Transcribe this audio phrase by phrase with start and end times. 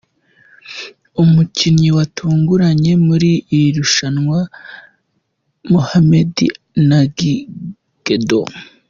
[1.23, 4.39] Umukinnyi watunguranye muri iri rushanwa:
[5.71, 6.35] Mohammed
[6.87, 7.19] Nagy
[8.05, 8.41] "Gedo".